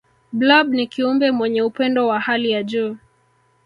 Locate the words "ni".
0.73-0.87